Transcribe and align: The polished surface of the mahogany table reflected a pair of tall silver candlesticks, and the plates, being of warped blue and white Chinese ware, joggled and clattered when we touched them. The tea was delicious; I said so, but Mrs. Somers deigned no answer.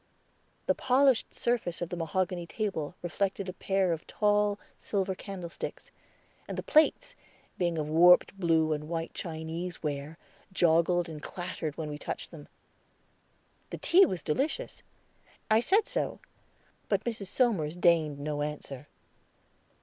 The 0.65 0.73
polished 0.73 1.31
surface 1.35 1.79
of 1.79 1.89
the 1.89 1.95
mahogany 1.95 2.47
table 2.47 2.95
reflected 3.03 3.47
a 3.47 3.53
pair 3.53 3.91
of 3.93 4.07
tall 4.07 4.57
silver 4.79 5.13
candlesticks, 5.13 5.91
and 6.47 6.57
the 6.57 6.63
plates, 6.63 7.15
being 7.59 7.77
of 7.77 7.87
warped 7.87 8.33
blue 8.39 8.73
and 8.73 8.89
white 8.89 9.13
Chinese 9.13 9.83
ware, 9.83 10.17
joggled 10.51 11.07
and 11.07 11.21
clattered 11.21 11.77
when 11.77 11.87
we 11.87 11.99
touched 11.99 12.31
them. 12.31 12.47
The 13.69 13.77
tea 13.77 14.07
was 14.07 14.23
delicious; 14.23 14.81
I 15.51 15.59
said 15.59 15.87
so, 15.87 16.19
but 16.89 17.03
Mrs. 17.03 17.27
Somers 17.27 17.75
deigned 17.75 18.17
no 18.17 18.41
answer. 18.41 18.87